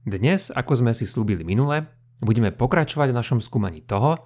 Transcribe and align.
Dnes, 0.00 0.48
ako 0.48 0.80
sme 0.80 0.96
si 0.96 1.04
slúbili 1.04 1.44
minule, 1.44 1.84
budeme 2.24 2.48
pokračovať 2.56 3.12
v 3.12 3.18
našom 3.20 3.40
skúmaní 3.44 3.84
toho, 3.84 4.16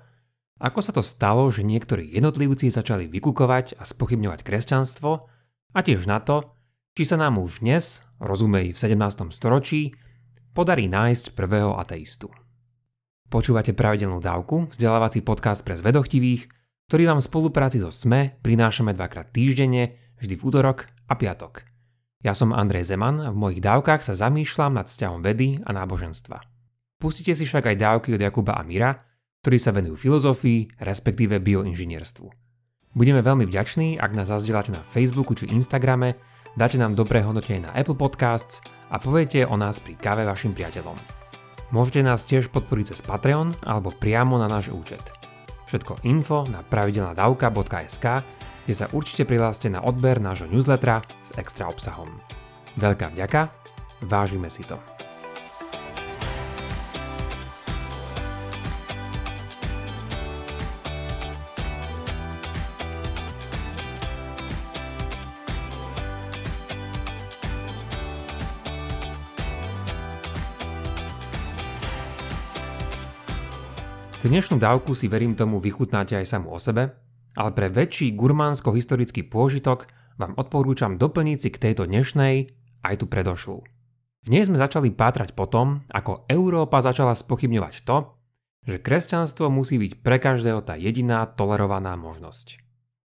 ako 0.63 0.79
sa 0.79 0.95
to 0.95 1.03
stalo, 1.03 1.51
že 1.51 1.67
niektorí 1.67 2.15
jednotlivci 2.15 2.71
začali 2.71 3.11
vykukovať 3.11 3.75
a 3.75 3.83
spochybňovať 3.83 4.47
kresťanstvo 4.47 5.11
a 5.75 5.79
tiež 5.83 6.07
na 6.07 6.23
to, 6.23 6.47
či 6.95 7.03
sa 7.03 7.19
nám 7.19 7.43
už 7.43 7.59
dnes, 7.59 8.07
rozumej 8.23 8.71
v 8.71 8.79
17. 8.79 9.35
storočí, 9.35 9.99
podarí 10.55 10.87
nájsť 10.87 11.35
prvého 11.35 11.75
ateistu. 11.75 12.31
Počúvate 13.27 13.75
pravidelnú 13.75 14.23
dávku, 14.23 14.71
vzdelávací 14.71 15.27
podcast 15.27 15.67
pre 15.67 15.75
zvedochtivých, 15.75 16.47
ktorý 16.87 17.11
vám 17.11 17.19
v 17.19 17.27
spolupráci 17.27 17.83
so 17.83 17.91
SME 17.91 18.39
prinášame 18.47 18.95
dvakrát 18.95 19.35
týždenne, 19.35 19.99
vždy 20.23 20.39
v 20.39 20.45
útorok 20.47 20.87
a 21.11 21.19
piatok. 21.19 21.74
Ja 22.25 22.33
som 22.33 22.57
Andrej 22.57 22.89
Zeman 22.89 23.21
a 23.21 23.29
v 23.29 23.37
mojich 23.37 23.61
dávkach 23.61 24.01
sa 24.01 24.17
zamýšľam 24.17 24.81
nad 24.81 24.89
vzťahom 24.89 25.21
vedy 25.21 25.61
a 25.61 25.77
náboženstva. 25.77 26.41
Pustite 26.97 27.37
si 27.37 27.45
však 27.45 27.69
aj 27.69 27.77
dávky 27.77 28.17
od 28.17 28.25
Jakuba 28.25 28.57
a 28.57 28.65
Mira, 28.65 28.97
ktorí 29.45 29.61
sa 29.61 29.77
venujú 29.77 30.01
filozofii, 30.01 30.81
respektíve 30.81 31.37
bioinžinierstvu. 31.45 32.25
Budeme 32.97 33.21
veľmi 33.21 33.45
vďační, 33.45 34.01
ak 34.01 34.17
nás 34.17 34.33
zazdielate 34.33 34.73
na 34.73 34.81
Facebooku 34.81 35.37
či 35.37 35.53
Instagrame, 35.53 36.17
dáte 36.57 36.81
nám 36.81 36.97
dobré 36.97 37.21
hodnotenie 37.21 37.69
na 37.69 37.77
Apple 37.77 38.01
Podcasts 38.01 38.65
a 38.89 38.97
poviete 38.97 39.45
o 39.45 39.61
nás 39.61 39.77
pri 39.77 39.93
káve 40.01 40.25
vašim 40.25 40.57
priateľom. 40.57 40.97
Môžete 41.77 42.01
nás 42.01 42.25
tiež 42.25 42.49
podporiť 42.49 42.97
cez 42.97 43.05
Patreon 43.05 43.53
alebo 43.69 43.93
priamo 43.93 44.41
na 44.41 44.49
náš 44.49 44.73
účet. 44.73 45.05
Všetko 45.69 46.09
info 46.09 46.49
na 46.49 46.65
pravidelnadavka.sk 46.65 48.25
kde 48.65 48.75
sa 48.75 48.89
určite 48.97 49.29
prihláste 49.29 49.69
na 49.69 49.85
odber 49.85 50.17
nášho 50.17 50.49
newslettera 50.49 51.05
s 51.21 51.37
extra 51.37 51.69
obsahom. 51.69 52.09
Veľká 52.81 53.13
vďaka, 53.13 53.53
vážime 54.09 54.49
si 54.49 54.65
to. 54.65 54.81
Dnešnú 74.25 74.57
dávku 74.57 74.97
si 74.97 75.05
verím 75.05 75.37
tomu 75.37 75.61
vychutnáte 75.61 76.17
aj 76.17 76.25
samú 76.25 76.57
o 76.57 76.59
sebe 76.59 77.04
ale 77.35 77.51
pre 77.55 77.71
väčší 77.71 78.15
gurmánsko-historický 78.15 79.27
pôžitok 79.27 79.91
vám 80.19 80.39
odporúčam 80.39 80.95
doplniť 80.95 81.39
si 81.39 81.49
k 81.51 81.61
tejto 81.71 81.91
dnešnej 81.91 82.51
aj 82.87 82.95
tu 83.03 83.07
predošlú. 83.11 83.59
V 84.25 84.29
nej 84.33 84.47
sme 84.47 84.57
začali 84.57 84.89
pátrať 84.95 85.37
po 85.37 85.45
tom, 85.45 85.85
ako 85.93 86.25
Európa 86.31 86.81
začala 86.81 87.13
spochybňovať 87.13 87.85
to, 87.85 88.17
že 88.65 88.81
kresťanstvo 88.81 89.53
musí 89.53 89.77
byť 89.77 90.01
pre 90.01 90.17
každého 90.17 90.65
tá 90.65 90.81
jediná 90.81 91.29
tolerovaná 91.29 91.93
možnosť. 92.01 92.65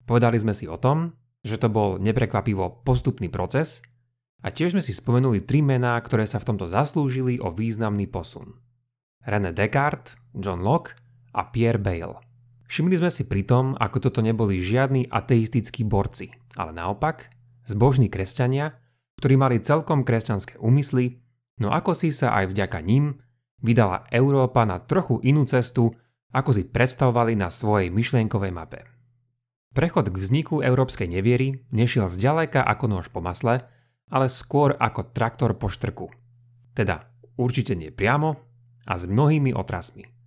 Povedali 0.08 0.40
sme 0.40 0.56
si 0.56 0.72
o 0.72 0.80
tom, 0.80 1.20
že 1.44 1.60
to 1.60 1.68
bol 1.68 2.00
neprekvapivo 2.00 2.86
postupný 2.88 3.28
proces 3.28 3.84
a 4.40 4.54
tiež 4.54 4.78
sme 4.78 4.86
si 4.86 4.96
spomenuli 4.96 5.44
tri 5.44 5.60
mená, 5.60 6.00
ktoré 6.00 6.24
sa 6.24 6.40
v 6.40 6.48
tomto 6.54 6.72
zaslúžili 6.72 7.42
o 7.44 7.52
významný 7.52 8.08
posun. 8.08 8.62
René 9.22 9.52
Descartes, 9.52 10.16
John 10.34 10.64
Locke 10.64 10.96
a 11.36 11.52
Pierre 11.52 11.82
Bayle. 11.82 12.31
Všimli 12.72 12.96
sme 12.96 13.12
si 13.12 13.28
pritom, 13.28 13.76
ako 13.76 14.00
toto 14.00 14.24
neboli 14.24 14.64
žiadni 14.64 15.12
ateistickí 15.12 15.84
borci, 15.84 16.32
ale 16.56 16.72
naopak 16.72 17.28
zbožní 17.68 18.08
kresťania, 18.08 18.80
ktorí 19.20 19.36
mali 19.36 19.60
celkom 19.60 20.08
kresťanské 20.08 20.56
úmysly, 20.56 21.20
no 21.60 21.76
ako 21.76 21.92
si 21.92 22.16
sa 22.16 22.32
aj 22.32 22.56
vďaka 22.56 22.80
ním 22.80 23.20
vydala 23.60 24.08
Európa 24.08 24.64
na 24.64 24.80
trochu 24.80 25.20
inú 25.20 25.44
cestu, 25.44 25.92
ako 26.32 26.56
si 26.56 26.64
predstavovali 26.64 27.36
na 27.36 27.52
svojej 27.52 27.92
myšlienkovej 27.92 28.56
mape. 28.56 28.88
Prechod 29.76 30.08
k 30.08 30.16
vzniku 30.16 30.64
európskej 30.64 31.12
neviery 31.12 31.68
nešiel 31.76 32.08
zďaleka 32.08 32.64
ako 32.64 32.88
nôž 32.88 33.12
po 33.12 33.20
masle, 33.20 33.68
ale 34.08 34.32
skôr 34.32 34.80
ako 34.80 35.12
traktor 35.12 35.60
po 35.60 35.68
štrku. 35.68 36.08
Teda 36.72 37.04
určite 37.36 37.76
nie 37.76 37.92
priamo 37.92 38.40
a 38.88 38.96
s 38.96 39.04
mnohými 39.04 39.52
otrasmi. 39.52 40.21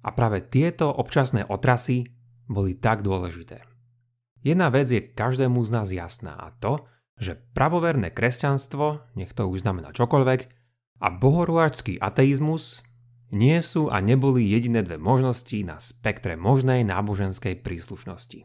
A 0.00 0.16
práve 0.16 0.40
tieto 0.40 0.88
občasné 0.88 1.44
otrasy 1.44 2.08
boli 2.48 2.74
tak 2.76 3.04
dôležité. 3.04 3.62
Jedna 4.40 4.72
vec 4.72 4.88
je 4.88 5.04
každému 5.04 5.60
z 5.68 5.70
nás 5.70 5.88
jasná 5.92 6.32
a 6.34 6.50
to, 6.56 6.80
že 7.20 7.36
pravoverné 7.52 8.08
kresťanstvo, 8.16 9.12
nech 9.12 9.36
to 9.36 9.44
už 9.44 9.60
znamená 9.62 9.92
čokoľvek, 9.92 10.40
a 11.00 11.06
bohorúačský 11.12 12.00
ateizmus 12.00 12.84
nie 13.32 13.60
sú 13.60 13.88
a 13.88 14.00
neboli 14.00 14.48
jediné 14.48 14.84
dve 14.84 14.96
možnosti 14.96 15.54
na 15.64 15.76
spektre 15.80 16.36
možnej 16.36 16.84
náboženskej 16.84 17.60
príslušnosti. 17.60 18.44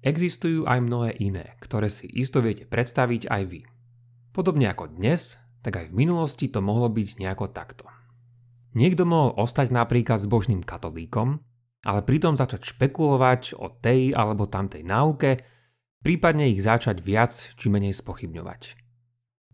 Existujú 0.00 0.64
aj 0.64 0.80
mnohé 0.80 1.10
iné, 1.20 1.60
ktoré 1.60 1.92
si 1.92 2.08
isto 2.08 2.40
viete 2.40 2.64
predstaviť 2.64 3.28
aj 3.28 3.42
vy. 3.48 3.60
Podobne 4.32 4.72
ako 4.72 4.96
dnes, 4.96 5.36
tak 5.60 5.76
aj 5.76 5.86
v 5.92 5.96
minulosti 5.96 6.48
to 6.48 6.64
mohlo 6.64 6.88
byť 6.88 7.20
nejako 7.20 7.52
takto. 7.52 7.84
Niekto 8.70 9.02
mohol 9.02 9.34
ostať 9.34 9.74
napríklad 9.74 10.22
s 10.22 10.30
božným 10.30 10.62
katolíkom, 10.62 11.42
ale 11.82 12.00
pritom 12.04 12.38
začať 12.38 12.70
špekulovať 12.76 13.58
o 13.58 13.72
tej 13.72 14.14
alebo 14.14 14.46
tamtej 14.46 14.86
náuke, 14.86 15.40
prípadne 16.04 16.52
ich 16.52 16.62
začať 16.62 17.02
viac 17.02 17.32
či 17.32 17.66
menej 17.66 17.96
spochybňovať. 17.96 18.78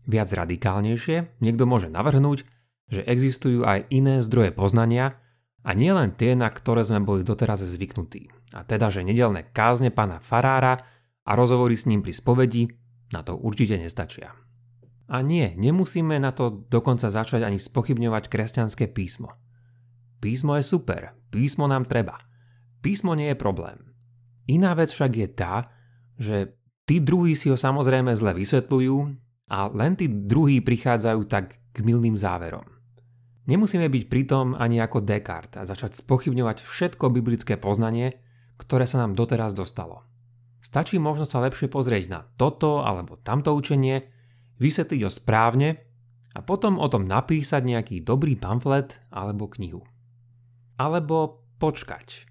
Viac 0.07 0.29
radikálnejšie 0.31 1.41
niekto 1.43 1.63
môže 1.67 1.91
navrhnúť, 1.91 2.47
že 2.87 3.03
existujú 3.03 3.67
aj 3.67 3.91
iné 3.91 4.23
zdroje 4.23 4.55
poznania 4.55 5.19
a 5.67 5.75
nielen 5.75 6.15
tie, 6.15 6.31
na 6.37 6.47
ktoré 6.47 6.87
sme 6.87 7.03
boli 7.03 7.27
doteraz 7.27 7.59
zvyknutí. 7.59 8.31
A 8.55 8.63
teda, 8.63 8.87
že 8.87 9.03
nedelné 9.03 9.43
kázne 9.51 9.91
pána 9.91 10.23
Farára 10.23 10.79
a 11.27 11.31
rozhovory 11.35 11.75
s 11.75 11.83
ním 11.91 11.99
pri 11.99 12.15
spovedi 12.15 12.71
na 13.11 13.19
to 13.23 13.35
určite 13.35 13.75
nestačia. 13.75 14.31
A 15.07 15.23
nie, 15.23 15.55
nemusíme 15.55 16.19
na 16.19 16.35
to 16.35 16.67
dokonca 16.67 17.07
začať 17.07 17.47
ani 17.47 17.55
spochybňovať 17.55 18.27
kresťanské 18.27 18.91
písmo. 18.91 19.31
Písmo 20.19 20.59
je 20.59 20.63
super, 20.67 21.15
písmo 21.31 21.69
nám 21.69 21.87
treba. 21.87 22.19
Písmo 22.83 23.15
nie 23.15 23.31
je 23.31 23.37
problém. 23.39 23.79
Iná 24.51 24.75
vec 24.75 24.91
však 24.91 25.11
je 25.15 25.27
tá, 25.31 25.55
že 26.19 26.59
tí 26.83 26.99
druhí 26.99 27.39
si 27.39 27.47
ho 27.47 27.55
samozrejme 27.55 28.15
zle 28.19 28.35
vysvetľujú 28.35 28.97
a 29.47 29.71
len 29.71 29.95
tí 29.95 30.11
druhí 30.11 30.59
prichádzajú 30.59 31.21
tak 31.27 31.55
k 31.71 31.77
milným 31.83 32.19
záverom. 32.19 32.67
Nemusíme 33.47 33.87
byť 33.87 34.03
pritom 34.11 34.59
ani 34.59 34.83
ako 34.83 35.07
Descartes 35.07 35.55
a 35.55 35.63
začať 35.63 36.03
spochybňovať 36.03 36.67
všetko 36.67 37.15
biblické 37.15 37.55
poznanie, 37.55 38.19
ktoré 38.59 38.83
sa 38.83 39.07
nám 39.07 39.15
doteraz 39.15 39.55
dostalo. 39.55 40.03
Stačí 40.59 40.99
možno 40.99 41.23
sa 41.23 41.39
lepšie 41.39 41.71
pozrieť 41.71 42.11
na 42.11 42.19
toto 42.35 42.83
alebo 42.83 43.15
tamto 43.23 43.55
učenie 43.55 44.16
vysvetliť 44.57 45.01
ho 45.05 45.11
správne 45.11 45.69
a 46.33 46.39
potom 46.45 46.77
o 46.77 46.87
tom 46.89 47.09
napísať 47.09 47.65
nejaký 47.65 47.95
dobrý 48.05 48.37
pamflet 48.37 49.01
alebo 49.09 49.49
knihu. 49.49 49.81
Alebo 50.77 51.47
počkať. 51.57 52.29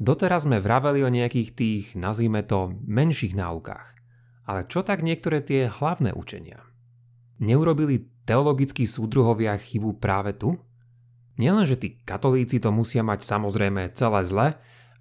Doteraz 0.00 0.48
sme 0.48 0.58
vraveli 0.58 1.04
o 1.04 1.12
nejakých 1.12 1.50
tých, 1.52 1.84
nazvime 1.94 2.42
to, 2.42 2.74
menších 2.88 3.36
náukách. 3.36 3.92
Ale 4.48 4.66
čo 4.66 4.82
tak 4.82 5.04
niektoré 5.06 5.44
tie 5.44 5.70
hlavné 5.70 6.16
učenia? 6.16 6.64
Neurobili 7.38 8.10
teologickí 8.26 8.88
súdruhovia 8.88 9.54
chybu 9.54 10.02
práve 10.02 10.34
tu? 10.34 10.58
Nielen, 11.38 11.64
že 11.64 11.78
tí 11.78 12.02
katolíci 12.02 12.58
to 12.58 12.74
musia 12.74 13.06
mať 13.06 13.22
samozrejme 13.22 13.94
celé 13.94 14.20
zle, 14.26 14.48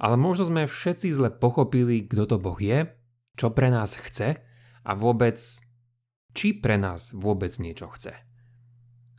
ale 0.02 0.16
možno 0.18 0.50
sme 0.50 0.70
všetci 0.70 1.14
zle 1.14 1.30
pochopili, 1.34 2.06
kto 2.06 2.24
to 2.26 2.38
Boh 2.38 2.58
je, 2.58 2.90
čo 3.38 3.54
pre 3.54 3.70
nás 3.74 3.98
chce 3.98 4.38
a 4.82 4.92
vôbec 4.98 5.38
či 6.32 6.56
pre 6.58 6.80
nás 6.80 7.12
vôbec 7.12 7.52
niečo 7.60 7.92
chce. 7.92 8.14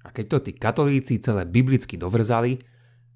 A 0.03 0.09
keď 0.11 0.25
to 0.29 0.39
tí 0.51 0.53
katolíci 0.59 1.23
celé 1.23 1.47
biblicky 1.47 1.95
dovrzali, 1.95 2.59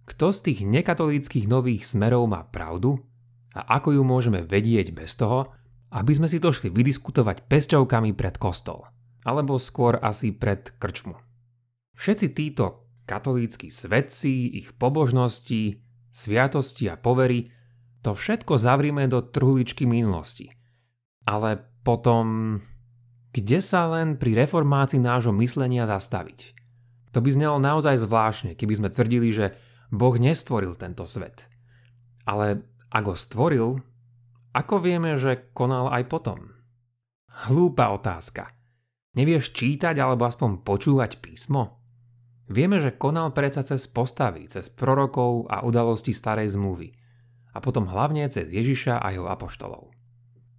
kto 0.07 0.31
z 0.31 0.39
tých 0.51 0.61
nekatolíckých 0.63 1.51
nových 1.51 1.83
smerov 1.83 2.31
má 2.31 2.47
pravdu 2.47 3.03
a 3.59 3.81
ako 3.81 3.99
ju 3.99 4.03
môžeme 4.07 4.47
vedieť 4.47 4.95
bez 4.95 5.19
toho, 5.19 5.51
aby 5.91 6.13
sme 6.15 6.31
si 6.31 6.39
to 6.39 6.55
šli 6.55 6.71
vydiskutovať 6.71 7.51
pesťovkami 7.51 8.15
pred 8.15 8.39
kostol, 8.39 8.87
alebo 9.27 9.59
skôr 9.59 9.99
asi 9.99 10.31
pred 10.31 10.77
krčmu. 10.79 11.19
Všetci 11.97 12.27
títo 12.37 12.87
katolíckí 13.07 13.71
svedci, 13.71 14.51
ich 14.61 14.75
pobožnosti, 14.77 15.83
sviatosti 16.11 16.91
a 16.91 16.99
povery, 16.99 17.51
to 18.03 18.15
všetko 18.15 18.59
zavrime 18.61 19.11
do 19.11 19.25
truhličky 19.25 19.89
minulosti. 19.89 20.53
Ale 21.27 21.59
potom 21.83 22.59
kde 23.37 23.61
sa 23.61 23.85
len 23.93 24.17
pri 24.17 24.33
reformácii 24.33 24.97
nášho 24.97 25.37
myslenia 25.37 25.85
zastaviť. 25.85 26.57
To 27.13 27.21
by 27.21 27.29
znelo 27.29 27.61
naozaj 27.61 28.01
zvláštne, 28.01 28.57
keby 28.57 28.81
sme 28.81 28.89
tvrdili, 28.89 29.29
že 29.29 29.53
Boh 29.93 30.17
nestvoril 30.17 30.73
tento 30.73 31.05
svet. 31.05 31.45
Ale 32.25 32.65
ak 32.89 33.05
ho 33.05 33.13
stvoril, 33.13 33.85
ako 34.57 34.75
vieme, 34.81 35.21
že 35.21 35.53
konal 35.53 35.93
aj 35.93 36.09
potom? 36.09 36.57
Hlúpa 37.45 37.93
otázka. 37.93 38.49
Nevieš 39.13 39.53
čítať 39.53 40.01
alebo 40.01 40.25
aspoň 40.25 40.65
počúvať 40.65 41.21
písmo? 41.21 41.77
Vieme, 42.49 42.81
že 42.81 42.97
konal 42.97 43.37
predsa 43.37 43.61
cez 43.61 43.85
postavy, 43.85 44.49
cez 44.49 44.73
prorokov 44.73 45.45
a 45.53 45.61
udalosti 45.61 46.17
starej 46.17 46.57
zmluvy 46.57 46.89
a 47.53 47.61
potom 47.61 47.85
hlavne 47.89 48.29
cez 48.33 48.49
Ježiša 48.49 49.01
a 49.01 49.13
jeho 49.13 49.29
apoštolov. 49.29 49.93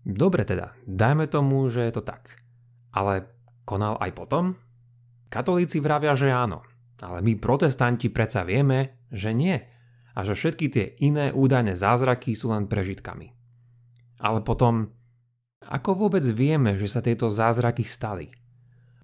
Dobre 0.02 0.46
teda, 0.46 0.78
dajme 0.86 1.26
tomu, 1.26 1.66
že 1.70 1.86
je 1.90 1.94
to 1.98 2.04
tak. 2.06 2.47
Ale 2.98 3.30
konal 3.62 4.02
aj 4.02 4.12
potom? 4.18 4.58
Katolíci 5.30 5.78
vravia, 5.78 6.18
že 6.18 6.34
áno, 6.34 6.66
ale 6.98 7.22
my 7.22 7.38
protestanti 7.38 8.10
predsa 8.10 8.42
vieme, 8.42 9.06
že 9.14 9.38
nie 9.38 9.62
a 10.18 10.26
že 10.26 10.34
všetky 10.34 10.66
tie 10.74 10.86
iné 11.06 11.30
údajné 11.30 11.78
zázraky 11.78 12.34
sú 12.34 12.50
len 12.50 12.66
prežitkami. 12.66 13.30
Ale 14.18 14.42
potom, 14.42 14.90
ako 15.62 16.10
vôbec 16.10 16.26
vieme, 16.26 16.74
že 16.74 16.90
sa 16.90 17.06
tieto 17.06 17.30
zázraky 17.30 17.86
stali? 17.86 18.34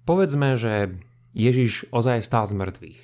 Povedzme, 0.02 0.58
že 0.58 0.98
Ježiš 1.30 1.86
ozaj 1.94 2.26
vstal 2.26 2.50
z 2.50 2.58
mŕtvych. 2.58 3.00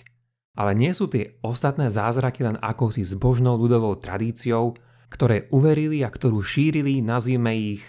Ale 0.59 0.75
nie 0.75 0.91
sú 0.91 1.07
tie 1.07 1.39
ostatné 1.47 1.87
zázraky 1.87 2.43
len 2.43 2.59
akousi 2.59 3.07
zbožnou 3.07 3.55
ľudovou 3.55 3.95
tradíciou, 3.95 4.75
ktoré 5.07 5.47
uverili 5.55 6.03
a 6.03 6.11
ktorú 6.11 6.43
šírili, 6.43 6.99
nazvime 6.99 7.79
ich 7.79 7.83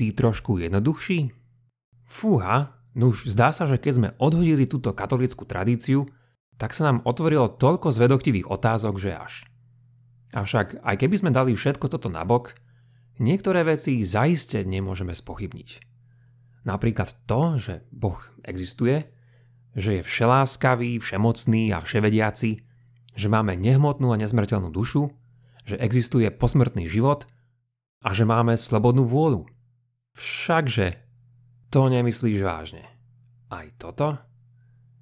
tí 0.00 0.16
trošku 0.16 0.56
jednoduchší? 0.56 1.39
Fúha, 2.10 2.74
no 2.98 3.14
už 3.14 3.30
zdá 3.30 3.54
sa, 3.54 3.70
že 3.70 3.78
keď 3.78 3.92
sme 3.94 4.08
odhodili 4.18 4.66
túto 4.66 4.90
katolickú 4.90 5.46
tradíciu, 5.46 6.10
tak 6.58 6.74
sa 6.74 6.90
nám 6.90 7.06
otvorilo 7.06 7.54
toľko 7.54 7.94
zvedoktivých 7.94 8.50
otázok, 8.50 8.98
že 8.98 9.14
až. 9.14 9.34
Avšak 10.34 10.82
aj 10.82 10.96
keby 10.98 11.16
sme 11.22 11.30
dali 11.30 11.54
všetko 11.54 11.86
toto 11.86 12.10
nabok, 12.10 12.58
niektoré 13.22 13.62
veci 13.62 14.02
zaiste 14.02 14.66
nemôžeme 14.66 15.14
spochybniť. 15.14 15.68
Napríklad 16.66 17.14
to, 17.30 17.56
že 17.56 17.86
Boh 17.94 18.18
existuje, 18.42 19.06
že 19.78 20.02
je 20.02 20.06
všeláskavý, 20.06 20.98
všemocný 20.98 21.70
a 21.70 21.78
vševediaci, 21.78 22.50
že 23.14 23.28
máme 23.30 23.54
nehmotnú 23.54 24.10
a 24.10 24.20
nezmrteľnú 24.20 24.74
dušu, 24.74 25.14
že 25.62 25.78
existuje 25.78 26.26
posmrtný 26.34 26.90
život 26.90 27.30
a 28.02 28.10
že 28.10 28.26
máme 28.26 28.58
slobodnú 28.58 29.06
vôľu. 29.06 29.46
Všakže 30.18 31.09
to 31.70 31.86
nemyslíš 31.86 32.42
vážne. 32.42 32.84
Aj 33.46 33.66
toto? 33.78 34.18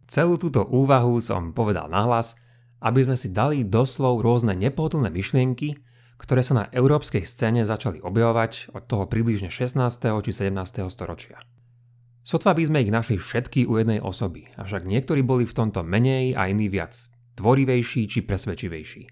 Celú 0.08 0.36
túto 0.36 0.64
úvahu 0.64 1.20
som 1.20 1.56
povedal 1.56 1.88
nahlas, 1.88 2.36
aby 2.84 3.08
sme 3.08 3.16
si 3.16 3.32
dali 3.32 3.64
doslov 3.64 4.20
rôzne 4.20 4.52
nepohodlné 4.56 5.08
myšlienky, 5.08 5.80
ktoré 6.20 6.44
sa 6.44 6.54
na 6.54 6.64
európskej 6.68 7.24
scéne 7.24 7.64
začali 7.64 8.04
objavovať 8.04 8.76
od 8.76 8.84
toho 8.84 9.08
približne 9.08 9.48
16. 9.48 9.80
či 10.24 10.30
17. 10.32 10.88
storočia. 10.92 11.40
Sotva 12.20 12.52
by 12.52 12.62
sme 12.68 12.84
ich 12.84 12.92
našli 12.92 13.16
všetky 13.16 13.64
u 13.64 13.80
jednej 13.80 14.04
osoby, 14.04 14.52
avšak 14.60 14.84
niektorí 14.84 15.24
boli 15.24 15.48
v 15.48 15.56
tomto 15.56 15.80
menej 15.80 16.36
a 16.36 16.52
iní 16.52 16.68
viac 16.68 16.92
tvorivejší 17.40 18.04
či 18.04 18.20
presvedčivejší. 18.20 19.02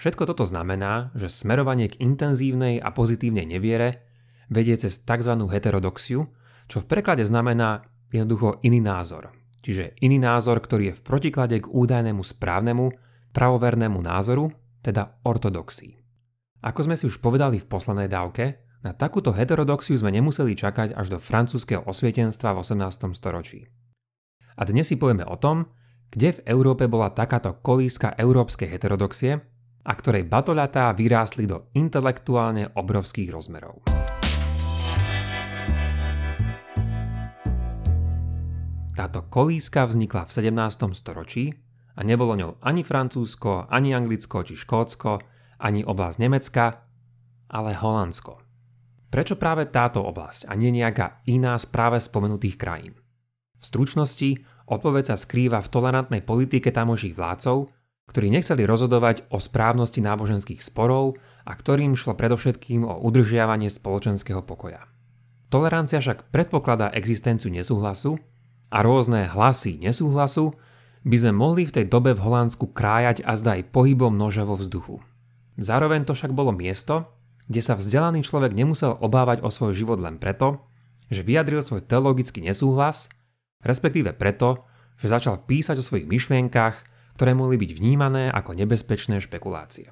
Všetko 0.00 0.24
toto 0.24 0.48
znamená, 0.48 1.12
že 1.12 1.28
smerovanie 1.28 1.92
k 1.92 2.00
intenzívnej 2.00 2.80
a 2.80 2.88
pozitívnej 2.96 3.44
neviere 3.44 4.08
vedie 4.48 4.72
cez 4.80 5.04
tzv. 5.04 5.32
heterodoxiu, 5.52 6.32
čo 6.70 6.78
v 6.78 6.86
preklade 6.86 7.26
znamená 7.26 7.82
jednoducho 8.14 8.62
iný 8.62 8.78
názor. 8.78 9.34
Čiže 9.60 9.98
iný 10.00 10.22
názor, 10.22 10.62
ktorý 10.62 10.94
je 10.94 10.98
v 11.02 11.04
protiklade 11.04 11.56
k 11.60 11.66
údajnému 11.66 12.22
správnemu, 12.22 12.94
pravovernému 13.34 13.98
názoru, 13.98 14.54
teda 14.80 15.20
ortodoxii. 15.26 15.98
Ako 16.62 16.86
sme 16.86 16.94
si 16.96 17.10
už 17.10 17.18
povedali 17.18 17.58
v 17.58 17.68
poslednej 17.68 18.08
dávke, 18.08 18.62
na 18.80 18.96
takúto 18.96 19.36
heterodoxiu 19.36 20.00
sme 20.00 20.08
nemuseli 20.08 20.56
čakať 20.56 20.96
až 20.96 21.12
do 21.12 21.18
francúzského 21.20 21.84
osvietenstva 21.84 22.56
v 22.56 22.64
18. 22.64 23.12
storočí. 23.12 23.68
A 24.56 24.64
dnes 24.64 24.88
si 24.88 24.96
povieme 24.96 25.28
o 25.28 25.36
tom, 25.36 25.68
kde 26.08 26.40
v 26.40 26.44
Európe 26.48 26.88
bola 26.88 27.12
takáto 27.12 27.60
kolíska 27.60 28.16
európskej 28.16 28.72
heterodoxie 28.72 29.36
a 29.84 29.92
ktorej 29.92 30.24
batoľatá 30.24 30.92
vyrástli 30.96 31.44
do 31.44 31.68
intelektuálne 31.76 32.72
obrovských 32.72 33.28
rozmerov. 33.28 33.84
Táto 39.00 39.24
kolíska 39.24 39.88
vznikla 39.88 40.28
v 40.28 40.52
17. 40.52 40.92
storočí 40.92 41.56
a 41.96 42.04
nebolo 42.04 42.36
ňou 42.36 42.60
ani 42.60 42.84
Francúzsko, 42.84 43.64
ani 43.72 43.96
Anglicko 43.96 44.44
či 44.44 44.60
Škótsko, 44.60 45.24
ani 45.56 45.80
oblasť 45.80 46.20
Nemecka, 46.20 46.84
ale 47.48 47.80
Holandsko. 47.80 48.44
Prečo 49.08 49.40
práve 49.40 49.72
táto 49.72 50.04
oblasť 50.04 50.44
a 50.44 50.52
nie 50.52 50.68
nejaká 50.68 51.24
iná 51.32 51.56
z 51.56 51.64
práve 51.72 51.96
spomenutých 51.96 52.60
krajín? 52.60 53.00
V 53.56 53.64
stručnosti 53.64 54.44
odpoveď 54.68 55.04
sa 55.08 55.16
skrýva 55.16 55.64
v 55.64 55.72
tolerantnej 55.72 56.20
politike 56.20 56.68
tamojších 56.68 57.16
vládcov, 57.16 57.72
ktorí 58.04 58.28
nechceli 58.28 58.68
rozhodovať 58.68 59.32
o 59.32 59.40
správnosti 59.40 60.04
náboženských 60.04 60.60
sporov 60.60 61.16
a 61.48 61.56
ktorým 61.56 61.96
šlo 61.96 62.20
predovšetkým 62.20 62.84
o 62.84 63.00
udržiavanie 63.00 63.72
spoločenského 63.72 64.44
pokoja. 64.44 64.84
Tolerancia 65.48 66.04
však 66.04 66.28
predpokladá 66.28 66.92
existenciu 66.92 67.48
nesúhlasu 67.48 68.20
a 68.70 68.86
rôzne 68.86 69.26
hlasy 69.26 69.76
nesúhlasu 69.82 70.54
by 71.02 71.16
sme 71.16 71.32
mohli 71.34 71.66
v 71.66 71.74
tej 71.80 71.84
dobe 71.90 72.14
v 72.14 72.22
Holandsku 72.22 72.70
krájať 72.70 73.26
a 73.26 73.34
zdaj 73.34 73.74
pohybom 73.74 74.14
noža 74.14 74.46
vo 74.46 74.54
vzduchu. 74.54 75.02
Zároveň 75.58 76.06
to 76.06 76.14
však 76.14 76.32
bolo 76.32 76.54
miesto, 76.54 77.10
kde 77.50 77.60
sa 77.60 77.74
vzdelaný 77.74 78.22
človek 78.22 78.54
nemusel 78.54 78.94
obávať 78.94 79.42
o 79.42 79.50
svoj 79.50 79.74
život 79.74 79.98
len 79.98 80.22
preto, 80.22 80.62
že 81.10 81.26
vyjadril 81.26 81.60
svoj 81.60 81.82
teologický 81.82 82.46
nesúhlas, 82.46 83.10
respektíve 83.66 84.14
preto, 84.14 84.64
že 85.02 85.10
začal 85.10 85.42
písať 85.42 85.82
o 85.82 85.84
svojich 85.84 86.06
myšlienkach, 86.06 86.86
ktoré 87.18 87.34
mohli 87.34 87.58
byť 87.58 87.70
vnímané 87.74 88.30
ako 88.30 88.54
nebezpečné 88.54 89.18
špekulácie. 89.18 89.90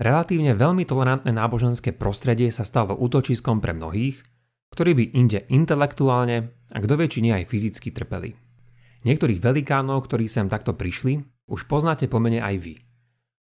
Relatívne 0.00 0.56
veľmi 0.56 0.88
tolerantné 0.88 1.32
náboženské 1.36 1.92
prostredie 1.92 2.48
sa 2.48 2.64
stalo 2.64 2.96
útočiskom 2.96 3.60
pre 3.60 3.76
mnohých, 3.76 4.24
ktorí 4.72 4.92
by 4.96 5.04
inde 5.12 5.44
intelektuálne 5.52 6.55
a 6.70 6.76
kto 6.82 6.98
vie, 6.98 7.06
či 7.10 7.22
nie 7.22 7.32
aj 7.34 7.46
fyzicky 7.46 7.94
trpeli. 7.94 8.34
Niektorých 9.06 9.38
velikánov, 9.38 10.06
ktorí 10.10 10.26
sem 10.26 10.50
takto 10.50 10.74
prišli, 10.74 11.22
už 11.46 11.70
poznáte 11.70 12.10
pomene 12.10 12.42
aj 12.42 12.56
vy. 12.58 12.74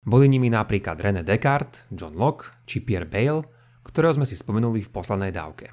Boli 0.01 0.25
nimi 0.25 0.49
napríklad 0.49 0.97
René 0.97 1.21
Descartes, 1.21 1.85
John 1.93 2.17
Locke 2.17 2.49
či 2.65 2.81
Pierre 2.81 3.05
Bayle, 3.05 3.45
ktorého 3.85 4.17
sme 4.17 4.25
si 4.25 4.33
spomenuli 4.33 4.81
v 4.81 4.89
poslednej 4.89 5.29
dávke. 5.29 5.69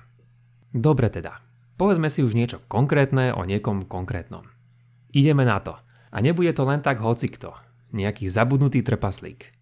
Dobre 0.69 1.09
teda, 1.09 1.41
povedzme 1.81 2.13
si 2.13 2.21
už 2.21 2.37
niečo 2.37 2.61
konkrétne 2.69 3.33
o 3.33 3.49
niekom 3.49 3.89
konkrétnom. 3.89 4.45
Ideme 5.17 5.49
na 5.49 5.65
to. 5.65 5.81
A 6.09 6.25
nebude 6.25 6.53
to 6.57 6.65
len 6.65 6.81
tak 6.81 7.05
hocikto, 7.05 7.53
nejaký 7.93 8.33
zabudnutý 8.33 8.81
trpaslík. 8.81 9.53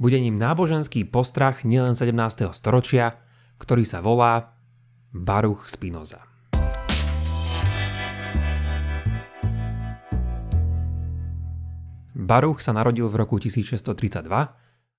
Bude 0.00 0.16
ním 0.16 0.40
náboženský 0.40 1.04
postrach 1.08 1.64
nielen 1.64 1.92
17. 1.92 2.52
storočia, 2.56 3.20
ktorý 3.60 3.84
sa 3.84 4.00
volá 4.00 4.56
Baruch 5.12 5.68
Spinoza. 5.68 6.33
Baruch 12.14 12.62
sa 12.62 12.70
narodil 12.70 13.10
v 13.10 13.18
roku 13.18 13.42
1632 13.42 14.30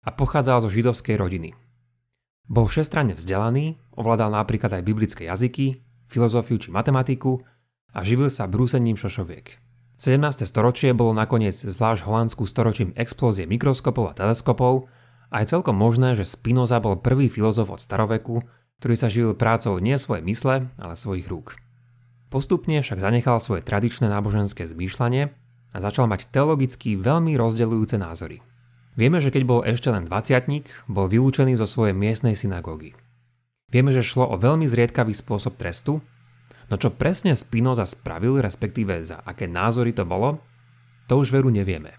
a 0.05 0.09
pochádzal 0.11 0.67
zo 0.67 0.69
židovskej 0.69 1.15
rodiny. 1.15 1.55
Bol 2.45 2.67
všestranne 2.67 3.15
vzdelaný, 3.17 3.79
ovládal 3.95 4.35
napríklad 4.35 4.69
aj 4.75 4.83
biblické 4.83 5.25
jazyky, 5.25 5.81
filozofiu 6.11 6.59
či 6.59 6.69
matematiku 6.69 7.41
a 7.95 8.03
živil 8.03 8.27
sa 8.27 8.45
brúsením 8.45 8.99
šošoviek. 8.99 9.57
17. 9.95 10.43
storočie 10.43 10.91
bolo 10.91 11.15
nakoniec 11.15 11.55
zvlášť 11.55 12.03
Holandsku 12.03 12.43
storočím 12.43 12.91
explózie 12.99 13.47
mikroskopov 13.47 14.11
a 14.11 14.13
teleskopov 14.13 14.91
a 15.31 15.39
je 15.39 15.49
celkom 15.55 15.79
možné, 15.79 16.19
že 16.19 16.27
Spinoza 16.27 16.83
bol 16.83 16.99
prvý 16.99 17.31
filozof 17.31 17.71
od 17.71 17.79
staroveku, 17.79 18.43
ktorý 18.83 18.95
sa 18.99 19.07
živil 19.07 19.39
prácou 19.39 19.79
nie 19.79 19.95
svojej 19.95 20.27
mysle, 20.27 20.67
ale 20.75 20.99
svojich 20.99 21.31
rúk. 21.31 21.55
Postupne 22.27 22.83
však 22.83 22.99
zanechal 22.99 23.39
svoje 23.39 23.63
tradičné 23.63 24.11
náboženské 24.11 24.67
zmýšľanie 24.67 25.31
a 25.75 25.83
začal 25.83 26.07
mať 26.07 26.31
teologicky 26.31 26.95
veľmi 26.95 27.35
rozdeľujúce 27.35 27.99
názory. 27.99 28.39
Vieme, 28.95 29.19
že 29.19 29.27
keď 29.27 29.43
bol 29.43 29.59
ešte 29.67 29.91
len 29.91 30.07
20 30.07 30.87
bol 30.87 31.11
vylúčený 31.11 31.59
zo 31.59 31.67
svojej 31.67 31.91
miestnej 31.91 32.39
synagógy. 32.39 32.95
Vieme, 33.67 33.91
že 33.91 34.07
šlo 34.07 34.31
o 34.31 34.39
veľmi 34.39 34.63
zriedkavý 34.71 35.11
spôsob 35.11 35.59
trestu, 35.59 35.99
no 36.71 36.75
čo 36.79 36.95
presne 36.95 37.35
Spinoza 37.35 37.83
spravil, 37.83 38.39
respektíve 38.39 39.03
za 39.03 39.19
aké 39.19 39.51
názory 39.51 39.91
to 39.91 40.07
bolo, 40.07 40.39
to 41.11 41.19
už 41.19 41.35
veru 41.35 41.51
nevieme. 41.51 41.91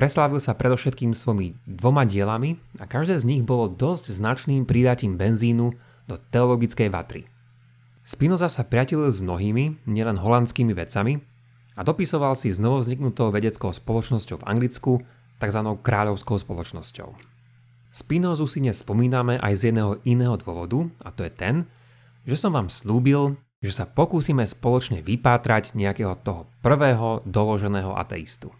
Preslávil 0.00 0.40
sa 0.40 0.56
predovšetkým 0.56 1.12
svojimi 1.12 1.60
dvoma 1.68 2.08
dielami 2.08 2.56
a 2.80 2.88
každé 2.88 3.20
z 3.20 3.28
nich 3.28 3.42
bolo 3.44 3.68
dosť 3.68 4.16
značným 4.16 4.64
pridatím 4.64 5.20
benzínu 5.20 5.76
do 6.08 6.16
teologickej 6.16 6.88
vatry. 6.88 7.28
Spinoza 8.08 8.48
sa 8.48 8.64
priateľil 8.64 9.12
s 9.12 9.20
mnohými, 9.20 9.84
nielen 9.84 10.16
holandskými 10.16 10.72
vedcami, 10.72 11.20
a 11.80 11.86
dopisoval 11.86 12.36
si 12.36 12.52
s 12.52 12.60
novovzniknutou 12.60 13.32
vedeckou 13.32 13.72
spoločnosťou 13.72 14.44
v 14.44 14.46
Anglicku, 14.52 14.92
tzv. 15.40 15.60
kráľovskou 15.80 16.36
spoločnosťou. 16.36 17.08
Spinozu 17.88 18.44
si 18.44 18.60
dnes 18.60 18.84
spomíname 18.84 19.40
aj 19.40 19.52
z 19.56 19.62
jedného 19.72 19.96
iného 20.04 20.36
dôvodu, 20.36 20.84
a 21.00 21.08
to 21.08 21.24
je 21.24 21.32
ten, 21.32 21.64
že 22.28 22.36
som 22.36 22.52
vám 22.52 22.68
slúbil, 22.68 23.40
že 23.64 23.72
sa 23.72 23.88
pokúsime 23.88 24.44
spoločne 24.44 25.00
vypátrať 25.00 25.72
nejakého 25.72 26.20
toho 26.20 26.52
prvého 26.60 27.24
doloženého 27.24 27.96
ateistu. 27.96 28.52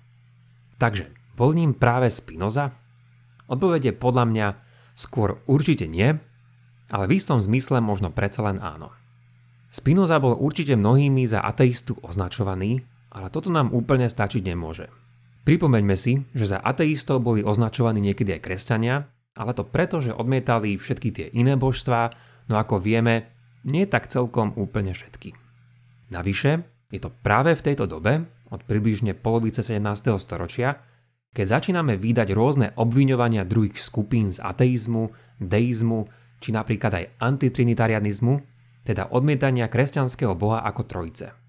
Takže, 0.81 1.13
bol 1.37 1.53
ním 1.53 1.77
práve 1.77 2.09
Spinoza? 2.09 2.73
Odpovede 3.53 3.93
podľa 3.93 4.25
mňa 4.33 4.47
skôr 4.97 5.45
určite 5.45 5.85
nie, 5.85 6.17
ale 6.89 7.05
v 7.05 7.21
istom 7.21 7.37
zmysle 7.37 7.85
možno 7.85 8.09
predsa 8.09 8.49
len 8.49 8.57
áno. 8.57 8.97
Spinoza 9.69 10.17
bol 10.17 10.41
určite 10.41 10.73
mnohými 10.73 11.29
za 11.29 11.45
ateistu 11.45 12.01
označovaný, 12.01 12.81
ale 13.11 13.29
toto 13.29 13.51
nám 13.51 13.75
úplne 13.75 14.07
stačiť 14.07 14.43
nemôže. 14.47 14.89
Pripomeňme 15.43 15.97
si, 15.99 16.23
že 16.31 16.57
za 16.57 16.59
ateistov 16.63 17.25
boli 17.25 17.43
označovaní 17.43 17.99
niekedy 17.99 18.39
aj 18.39 18.45
kresťania, 18.45 19.11
ale 19.35 19.57
to 19.57 19.67
preto, 19.67 19.99
že 19.99 20.15
odmietali 20.15 20.79
všetky 20.79 21.09
tie 21.11 21.27
iné 21.35 21.59
božstvá, 21.59 22.13
no 22.47 22.55
ako 22.59 22.79
vieme, 22.79 23.31
nie 23.67 23.85
tak 23.89 24.09
celkom 24.09 24.55
úplne 24.57 24.95
všetky. 24.95 25.35
Navyše, 26.11 26.51
je 26.91 27.01
to 27.01 27.11
práve 27.23 27.55
v 27.55 27.65
tejto 27.65 27.87
dobe, 27.87 28.27
od 28.51 28.61
približne 28.67 29.15
polovice 29.15 29.63
17. 29.63 30.11
storočia, 30.19 30.83
keď 31.31 31.63
začíname 31.63 31.95
vydať 31.95 32.29
rôzne 32.35 32.75
obviňovania 32.75 33.47
druhých 33.47 33.79
skupín 33.79 34.35
z 34.35 34.43
ateizmu, 34.43 35.15
deizmu, 35.39 36.11
či 36.43 36.51
napríklad 36.51 36.93
aj 36.99 37.07
antitrinitarianizmu, 37.23 38.35
teda 38.83 39.15
odmietania 39.15 39.71
kresťanského 39.71 40.35
boha 40.35 40.67
ako 40.67 40.83
trojice. 40.91 41.40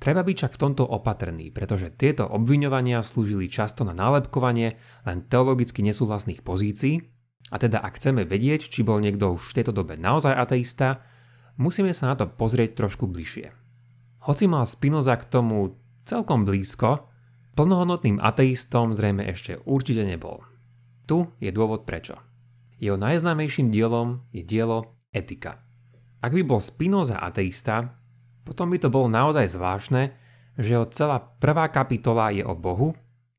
Treba 0.00 0.24
byť 0.24 0.36
však 0.36 0.52
v 0.56 0.62
tomto 0.64 0.88
opatrný, 0.88 1.52
pretože 1.52 1.92
tieto 1.92 2.24
obviňovania 2.24 3.04
slúžili 3.04 3.52
často 3.52 3.84
na 3.84 3.92
nálepkovanie 3.92 4.80
len 5.04 5.18
teologicky 5.28 5.84
nesúhlasných 5.84 6.40
pozícií, 6.40 7.04
a 7.52 7.56
teda 7.60 7.84
ak 7.84 8.00
chceme 8.00 8.24
vedieť, 8.24 8.72
či 8.72 8.80
bol 8.80 8.96
niekto 9.02 9.36
už 9.36 9.52
v 9.52 9.56
tejto 9.60 9.76
dobe 9.76 10.00
naozaj 10.00 10.32
ateista, 10.32 11.04
musíme 11.60 11.92
sa 11.92 12.14
na 12.14 12.14
to 12.16 12.30
pozrieť 12.30 12.80
trošku 12.80 13.04
bližšie. 13.04 13.52
Hoci 14.24 14.48
mal 14.48 14.64
Spinoza 14.64 15.20
k 15.20 15.28
tomu 15.28 15.76
celkom 16.08 16.48
blízko, 16.48 17.10
plnohodnotným 17.58 18.22
ateistom 18.24 18.96
zrejme 18.96 19.28
ešte 19.28 19.60
určite 19.68 20.06
nebol. 20.08 20.40
Tu 21.04 21.28
je 21.42 21.52
dôvod 21.52 21.84
prečo. 21.84 22.16
Jeho 22.80 22.96
najznámejším 22.96 23.68
dielom 23.68 24.24
je 24.32 24.46
dielo 24.46 24.96
Etika. 25.12 25.60
Ak 26.24 26.32
by 26.32 26.40
bol 26.40 26.64
Spinoza 26.64 27.20
ateista, 27.20 27.99
potom 28.44 28.72
by 28.72 28.78
to 28.80 28.88
bolo 28.88 29.06
naozaj 29.06 29.52
zvláštne, 29.52 30.14
že 30.58 30.76
jeho 30.76 30.86
celá 30.92 31.20
prvá 31.20 31.70
kapitola 31.72 32.32
je 32.34 32.44
o 32.44 32.52
Bohu, 32.52 32.92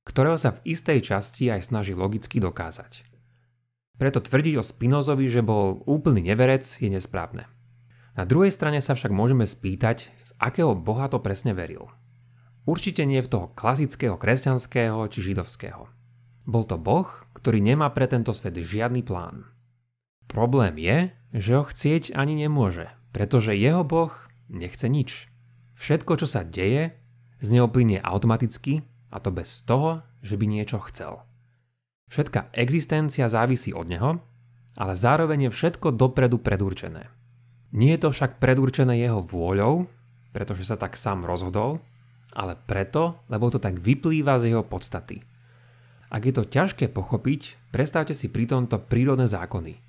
ktorého 0.08 0.38
sa 0.40 0.58
v 0.58 0.74
istej 0.74 1.06
časti 1.06 1.54
aj 1.54 1.70
snaží 1.70 1.94
logicky 1.94 2.42
dokázať. 2.42 3.06
Preto 4.02 4.18
tvrdiť 4.18 4.58
o 4.58 4.66
Spinozovi, 4.66 5.30
že 5.30 5.46
bol 5.46 5.86
úplný 5.86 6.34
neverec, 6.34 6.66
je 6.82 6.90
nesprávne. 6.90 7.46
Na 8.18 8.26
druhej 8.26 8.50
strane 8.50 8.82
sa 8.82 8.98
však 8.98 9.14
môžeme 9.14 9.46
spýtať, 9.46 10.10
v 10.10 10.32
akého 10.42 10.74
boha 10.74 11.06
to 11.06 11.22
presne 11.22 11.54
veril. 11.54 11.94
Určite 12.66 13.06
nie 13.06 13.22
v 13.22 13.30
toho 13.30 13.48
klasického 13.54 14.18
kresťanského 14.18 14.98
či 15.10 15.20
židovského. 15.22 15.86
Bol 16.50 16.64
to 16.66 16.82
boh, 16.82 17.06
ktorý 17.38 17.62
nemá 17.62 17.94
pre 17.94 18.10
tento 18.10 18.34
svet 18.34 18.58
žiadny 18.58 19.06
plán. 19.06 19.46
Problém 20.26 20.82
je, 20.82 20.98
že 21.38 21.52
ho 21.58 21.64
chcieť 21.64 22.18
ani 22.18 22.34
nemôže, 22.34 22.90
pretože 23.14 23.54
jeho 23.54 23.86
boh 23.86 24.12
nechce 24.52 24.86
nič. 24.92 25.32
Všetko, 25.80 26.22
čo 26.22 26.28
sa 26.30 26.46
deje, 26.46 26.94
z 27.42 27.48
neho 27.50 27.66
plinie 27.72 27.98
automaticky 27.98 28.86
a 29.10 29.18
to 29.18 29.34
bez 29.34 29.66
toho, 29.66 30.06
že 30.22 30.38
by 30.38 30.46
niečo 30.46 30.78
chcel. 30.92 31.26
Všetká 32.12 32.54
existencia 32.54 33.32
závisí 33.32 33.74
od 33.74 33.88
neho, 33.90 34.22
ale 34.78 34.94
zároveň 34.94 35.48
je 35.48 35.56
všetko 35.56 35.96
dopredu 35.96 36.38
predurčené. 36.38 37.10
Nie 37.72 37.96
je 37.96 38.08
to 38.08 38.10
však 38.12 38.38
predurčené 38.44 39.00
jeho 39.00 39.24
vôľou, 39.24 39.88
pretože 40.36 40.68
sa 40.68 40.76
tak 40.76 41.00
sám 41.00 41.24
rozhodol, 41.24 41.80
ale 42.36 42.56
preto, 42.56 43.20
lebo 43.28 43.52
to 43.52 43.60
tak 43.60 43.80
vyplýva 43.80 44.40
z 44.40 44.56
jeho 44.56 44.64
podstaty. 44.64 45.24
Ak 46.12 46.28
je 46.28 46.36
to 46.36 46.44
ťažké 46.44 46.92
pochopiť, 46.92 47.72
predstavte 47.72 48.12
si 48.12 48.28
pri 48.28 48.44
tomto 48.48 48.76
prírodné 48.84 49.32
zákony. 49.32 49.80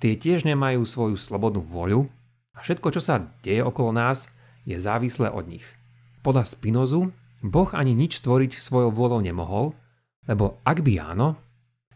Tie 0.00 0.16
tiež 0.16 0.48
nemajú 0.48 0.80
svoju 0.88 1.20
slobodnú 1.20 1.60
vôľu 1.60 2.08
a 2.58 2.66
všetko, 2.66 2.90
čo 2.90 3.00
sa 3.00 3.22
deje 3.46 3.62
okolo 3.62 3.94
nás, 3.94 4.26
je 4.66 4.74
závislé 4.74 5.30
od 5.30 5.46
nich. 5.46 5.64
Podľa 6.26 6.42
Spinozu, 6.42 7.14
Boh 7.46 7.70
ani 7.70 7.94
nič 7.94 8.18
stvoriť 8.18 8.58
svojou 8.58 8.90
vôľou 8.90 9.22
nemohol, 9.22 9.78
lebo 10.26 10.58
ak 10.66 10.82
by 10.82 10.98
áno, 10.98 11.38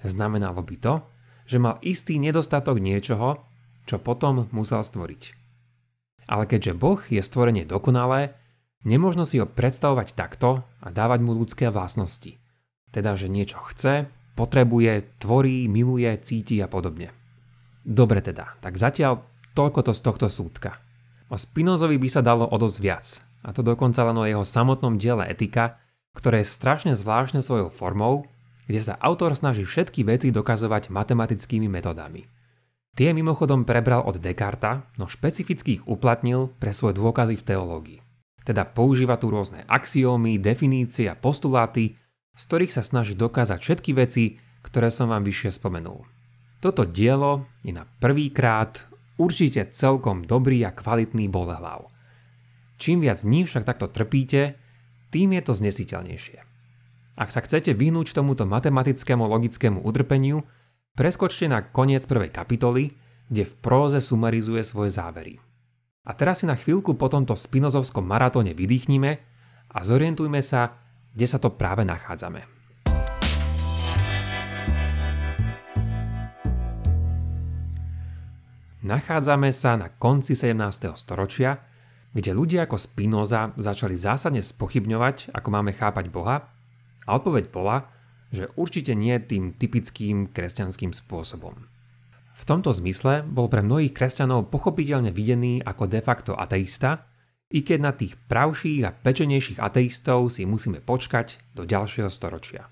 Znamenalo 0.02 0.66
by 0.66 0.76
to, 0.82 0.94
že 1.46 1.62
mal 1.62 1.78
istý 1.82 2.18
nedostatok 2.18 2.82
niečoho, 2.82 3.38
čo 3.86 4.02
potom 4.02 4.50
musel 4.50 4.82
stvoriť. 4.82 5.22
Ale 6.30 6.46
keďže 6.46 6.78
Boh 6.78 6.98
je 7.06 7.22
stvorenie 7.22 7.66
dokonalé, 7.66 8.34
nemožno 8.86 9.26
si 9.26 9.38
ho 9.42 9.46
predstavovať 9.46 10.14
takto 10.14 10.62
a 10.82 10.86
dávať 10.90 11.20
mu 11.22 11.34
ľudské 11.34 11.70
vlastnosti. 11.70 12.38
Teda, 12.94 13.14
že 13.18 13.30
niečo 13.30 13.58
chce, 13.70 14.06
potrebuje, 14.38 15.18
tvorí, 15.18 15.66
miluje, 15.66 16.10
cíti 16.22 16.58
a 16.62 16.70
podobne. 16.70 17.10
Dobre 17.82 18.22
teda, 18.22 18.58
tak 18.62 18.78
zatiaľ 18.78 19.26
toľko 19.52 19.80
to 19.86 19.92
z 19.92 20.00
tohto 20.00 20.26
súdka. 20.28 20.80
O 21.32 21.36
Spinozovi 21.40 21.96
by 21.96 22.08
sa 22.08 22.20
dalo 22.20 22.44
o 22.44 22.56
dosť 22.60 22.78
viac, 22.80 23.06
a 23.44 23.50
to 23.56 23.64
dokonca 23.64 24.04
len 24.04 24.16
o 24.20 24.28
jeho 24.28 24.44
samotnom 24.44 25.00
diele 25.00 25.28
etika, 25.28 25.80
ktoré 26.12 26.44
je 26.44 26.52
strašne 26.52 26.92
zvláštne 26.92 27.40
svojou 27.40 27.72
formou 27.72 28.28
kde 28.66 28.80
sa 28.80 28.94
autor 29.04 29.34
snaží 29.34 29.66
všetky 29.66 30.06
veci 30.06 30.28
dokazovať 30.30 30.90
matematickými 30.90 31.66
metodami. 31.66 32.24
Tie 32.92 33.12
mimochodom 33.16 33.64
prebral 33.64 34.04
od 34.04 34.20
Descarta, 34.20 34.84
no 35.00 35.08
špecificky 35.08 35.80
ich 35.80 35.84
uplatnil 35.88 36.52
pre 36.60 36.76
svoje 36.76 37.00
dôkazy 37.00 37.40
v 37.40 37.46
teológii. 37.46 38.00
Teda 38.44 38.68
používa 38.68 39.16
tu 39.16 39.32
rôzne 39.32 39.64
axiómy, 39.64 40.36
definície 40.36 41.08
a 41.08 41.16
postuláty, 41.16 41.96
z 42.36 42.42
ktorých 42.48 42.74
sa 42.74 42.84
snaží 42.84 43.16
dokázať 43.16 43.58
všetky 43.60 43.90
veci, 43.96 44.36
ktoré 44.64 44.92
som 44.92 45.08
vám 45.08 45.24
vyššie 45.24 45.56
spomenul. 45.56 46.04
Toto 46.60 46.84
dielo 46.84 47.48
je 47.64 47.74
na 47.74 47.84
prvýkrát 47.84 48.91
určite 49.20 49.72
celkom 49.72 50.24
dobrý 50.24 50.64
a 50.64 50.70
kvalitný 50.70 51.28
bolehlav. 51.28 51.88
Čím 52.80 53.04
viac 53.04 53.22
dní 53.22 53.46
však 53.46 53.64
takto 53.66 53.86
trpíte, 53.88 54.58
tým 55.12 55.36
je 55.36 55.42
to 55.44 55.52
znesiteľnejšie. 55.52 56.38
Ak 57.14 57.28
sa 57.28 57.44
chcete 57.44 57.76
vyhnúť 57.76 58.16
tomuto 58.16 58.48
matematickému 58.48 59.28
logickému 59.28 59.84
utrpeniu, 59.84 60.42
preskočte 60.96 61.44
na 61.46 61.60
koniec 61.60 62.08
prvej 62.08 62.32
kapitoly, 62.32 62.96
kde 63.28 63.44
v 63.44 63.54
próze 63.60 64.00
sumarizuje 64.00 64.64
svoje 64.64 64.92
závery. 64.92 65.36
A 66.02 66.16
teraz 66.16 66.42
si 66.42 66.50
na 66.50 66.58
chvíľku 66.58 66.98
po 66.98 67.06
tomto 67.06 67.38
spinozovskom 67.38 68.02
maratóne 68.02 68.56
vydýchnime 68.56 69.20
a 69.70 69.78
zorientujme 69.86 70.42
sa, 70.42 70.80
kde 71.14 71.26
sa 71.28 71.38
to 71.38 71.52
práve 71.54 71.86
nachádzame. 71.86 72.61
Nachádzame 78.82 79.54
sa 79.54 79.78
na 79.78 79.94
konci 79.94 80.34
17. 80.34 80.98
storočia, 80.98 81.62
kde 82.10 82.34
ľudia 82.34 82.66
ako 82.66 82.82
Spinoza 82.82 83.54
začali 83.54 83.94
zásadne 83.94 84.42
spochybňovať, 84.42 85.30
ako 85.30 85.48
máme 85.54 85.70
chápať 85.70 86.10
Boha 86.10 86.50
a 87.06 87.08
odpoveď 87.14 87.54
bola, 87.54 87.86
že 88.34 88.50
určite 88.58 88.98
nie 88.98 89.14
tým 89.22 89.54
typickým 89.54 90.34
kresťanským 90.34 90.90
spôsobom. 90.90 91.62
V 92.34 92.42
tomto 92.42 92.74
zmysle 92.74 93.22
bol 93.22 93.46
pre 93.46 93.62
mnohých 93.62 93.94
kresťanov 93.94 94.50
pochopiteľne 94.50 95.14
videný 95.14 95.62
ako 95.62 95.86
de 95.86 96.02
facto 96.02 96.34
ateista, 96.34 97.06
i 97.54 97.62
keď 97.62 97.78
na 97.78 97.92
tých 97.94 98.18
pravších 98.26 98.82
a 98.82 98.90
pečenejších 98.90 99.62
ateistov 99.62 100.34
si 100.34 100.42
musíme 100.42 100.82
počkať 100.82 101.38
do 101.54 101.62
ďalšieho 101.62 102.10
storočia. 102.10 102.66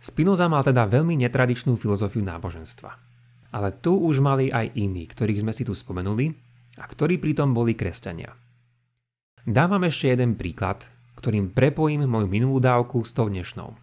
Spinoza 0.00 0.48
mal 0.48 0.64
teda 0.64 0.88
veľmi 0.88 1.20
netradičnú 1.20 1.76
filozofiu 1.76 2.24
náboženstva. 2.24 3.13
Ale 3.54 3.70
tu 3.78 3.94
už 3.94 4.18
mali 4.18 4.50
aj 4.50 4.74
iní, 4.74 5.06
ktorých 5.06 5.46
sme 5.46 5.54
si 5.54 5.62
tu 5.62 5.78
spomenuli 5.78 6.34
a 6.74 6.90
ktorí 6.90 7.22
pritom 7.22 7.54
boli 7.54 7.78
kresťania. 7.78 8.34
Dávam 9.46 9.86
ešte 9.86 10.10
jeden 10.10 10.34
príklad, 10.34 10.82
ktorým 11.22 11.54
prepojím 11.54 12.10
moju 12.10 12.26
minulú 12.26 12.58
dávku 12.58 13.06
s 13.06 13.14
tou 13.14 13.30
dnešnou. 13.30 13.78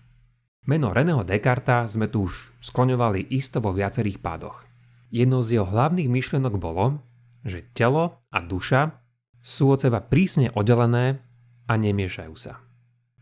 Meno 0.67 0.91
Reného 0.91 1.23
Descarta 1.23 1.87
sme 1.87 2.11
tu 2.11 2.27
už 2.27 2.51
skloňovali 2.59 3.31
isto 3.31 3.63
vo 3.63 3.71
viacerých 3.71 4.19
pádoch. 4.19 4.67
Jednou 5.09 5.39
z 5.39 5.57
jeho 5.57 5.67
hlavných 5.67 6.11
myšlienok 6.11 6.59
bolo, 6.59 6.99
že 7.47 7.65
telo 7.71 8.21
a 8.29 8.37
duša 8.43 8.91
sú 9.41 9.73
od 9.73 9.81
seba 9.81 10.03
prísne 10.03 10.53
oddelené 10.53 11.23
a 11.65 11.73
nemiešajú 11.79 12.35
sa. 12.37 12.61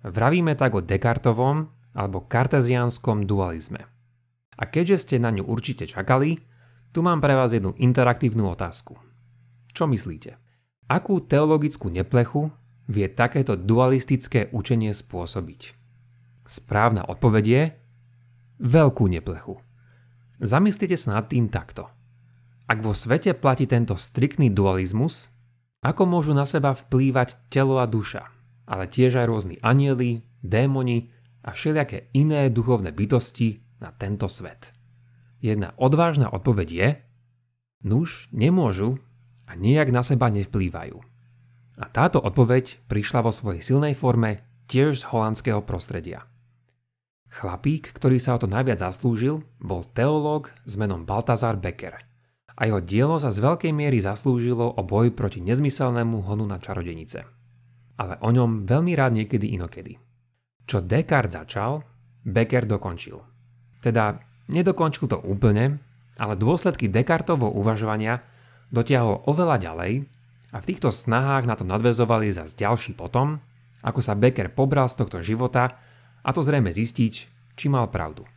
Vravíme 0.04 0.58
tak 0.58 0.76
o 0.76 0.84
Descartovom 0.84 1.70
alebo 1.96 2.28
karteziánskom 2.28 3.24
dualizme. 3.24 3.99
A 4.60 4.68
keďže 4.68 5.08
ste 5.08 5.16
na 5.24 5.32
ňu 5.32 5.48
určite 5.48 5.88
čakali, 5.88 6.44
tu 6.92 7.00
mám 7.00 7.24
pre 7.24 7.32
vás 7.32 7.56
jednu 7.56 7.72
interaktívnu 7.80 8.44
otázku. 8.52 9.00
Čo 9.72 9.88
myslíte? 9.88 10.36
Akú 10.92 11.24
teologickú 11.24 11.88
neplechu 11.88 12.52
vie 12.92 13.08
takéto 13.08 13.56
dualistické 13.56 14.52
učenie 14.52 14.92
spôsobiť? 14.92 15.62
Správna 16.50 17.08
odpoveď 17.08 17.46
je 17.46 17.64
veľkú 18.60 19.06
neplechu. 19.08 19.62
Zamyslite 20.44 20.98
sa 21.00 21.22
nad 21.22 21.32
tým 21.32 21.48
takto. 21.48 21.88
Ak 22.68 22.84
vo 22.84 22.92
svete 22.98 23.38
platí 23.38 23.70
tento 23.70 23.96
striktný 23.96 24.52
dualizmus, 24.52 25.32
ako 25.80 26.04
môžu 26.04 26.36
na 26.36 26.44
seba 26.44 26.76
vplývať 26.76 27.38
telo 27.48 27.80
a 27.80 27.88
duša, 27.88 28.28
ale 28.68 28.92
tiež 28.92 29.24
aj 29.24 29.30
rôzni 29.30 29.56
anieli, 29.64 30.26
démoni 30.44 31.14
a 31.46 31.56
všelijaké 31.56 32.12
iné 32.18 32.52
duchovné 32.52 32.92
bytosti 32.92 33.69
na 33.80 33.96
tento 33.96 34.28
svet. 34.28 34.72
Jedna 35.40 35.72
odvážna 35.80 36.28
odpoveď 36.32 36.70
je, 36.72 36.90
nuž 37.88 38.28
nemôžu 38.36 39.00
a 39.48 39.56
nejak 39.56 39.90
na 39.96 40.04
seba 40.04 40.28
nevplývajú. 40.28 41.00
A 41.80 41.86
táto 41.88 42.20
odpoveď 42.20 42.76
prišla 42.92 43.24
vo 43.24 43.32
svojej 43.32 43.64
silnej 43.64 43.96
forme 43.96 44.44
tiež 44.68 45.00
z 45.00 45.08
holandského 45.10 45.64
prostredia. 45.64 46.28
Chlapík, 47.30 47.96
ktorý 47.96 48.20
sa 48.20 48.36
o 48.36 48.42
to 48.42 48.52
najviac 48.52 48.84
zaslúžil, 48.84 49.46
bol 49.62 49.88
teológ 49.96 50.52
s 50.68 50.76
menom 50.76 51.08
Baltazar 51.08 51.56
Becker. 51.56 52.04
A 52.60 52.68
jeho 52.68 52.84
dielo 52.84 53.16
sa 53.16 53.32
z 53.32 53.40
veľkej 53.40 53.72
miery 53.72 54.04
zaslúžilo 54.04 54.76
o 54.76 54.82
boj 54.84 55.16
proti 55.16 55.40
nezmyselnému 55.40 56.26
honu 56.28 56.44
na 56.44 56.60
čarodenice. 56.60 57.24
Ale 57.96 58.20
o 58.20 58.30
ňom 58.34 58.68
veľmi 58.68 58.92
rád 58.98 59.16
niekedy 59.16 59.56
inokedy. 59.56 59.96
Čo 60.68 60.84
Descartes 60.84 61.40
začal, 61.40 61.80
Becker 62.28 62.68
dokončil. 62.68 63.39
Teda 63.80 64.20
nedokončil 64.52 65.08
to 65.08 65.18
úplne, 65.24 65.80
ale 66.20 66.36
dôsledky 66.36 66.92
Descartovho 66.92 67.48
uvažovania 67.56 68.20
dotiahol 68.70 69.24
oveľa 69.26 69.58
ďalej 69.64 70.04
a 70.52 70.58
v 70.60 70.68
týchto 70.68 70.92
snahách 70.92 71.46
na 71.46 71.56
to 71.56 71.64
nadvezovali 71.64 72.34
zas 72.34 72.58
ďalší 72.58 72.98
potom, 72.98 73.40
ako 73.80 74.04
sa 74.04 74.18
Becker 74.18 74.52
pobral 74.52 74.92
z 74.92 75.00
tohto 75.00 75.24
života 75.24 75.80
a 76.26 76.30
to 76.36 76.44
zrejme 76.44 76.70
zistiť, 76.70 77.14
či 77.56 77.66
mal 77.72 77.88
pravdu. 77.88 78.28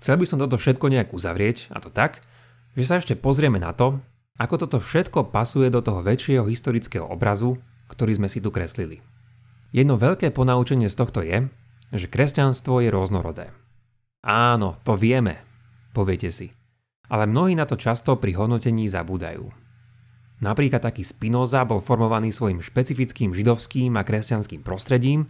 Chcel 0.00 0.18
by 0.18 0.26
som 0.26 0.40
toto 0.40 0.58
všetko 0.58 0.90
nejak 0.90 1.14
uzavrieť, 1.14 1.70
a 1.70 1.78
to 1.78 1.92
tak, 1.92 2.24
že 2.74 2.84
sa 2.88 2.98
ešte 2.98 3.14
pozrieme 3.14 3.60
na 3.60 3.70
to, 3.76 4.00
ako 4.40 4.66
toto 4.66 4.78
všetko 4.80 5.30
pasuje 5.30 5.68
do 5.68 5.84
toho 5.84 6.00
väčšieho 6.00 6.48
historického 6.48 7.04
obrazu, 7.04 7.60
ktorý 7.92 8.16
sme 8.16 8.28
si 8.32 8.40
tu 8.40 8.48
kreslili. 8.48 9.04
Jedno 9.70 10.00
veľké 10.00 10.32
ponaučenie 10.32 10.88
z 10.88 10.96
tohto 10.96 11.20
je, 11.20 11.46
že 11.92 12.08
kresťanstvo 12.08 12.80
je 12.80 12.88
rôznorodé. 12.88 13.52
Áno, 14.22 14.78
to 14.86 14.94
vieme, 14.94 15.42
poviete 15.90 16.30
si. 16.30 16.46
Ale 17.10 17.26
mnohí 17.26 17.58
na 17.58 17.66
to 17.66 17.74
často 17.74 18.14
pri 18.22 18.38
hodnotení 18.38 18.86
zabúdajú. 18.86 19.50
Napríklad 20.42 20.82
taký 20.82 21.02
Spinoza 21.02 21.66
bol 21.66 21.82
formovaný 21.82 22.30
svojim 22.30 22.62
špecifickým 22.62 23.34
židovským 23.34 23.94
a 23.98 24.06
kresťanským 24.06 24.62
prostredím 24.62 25.26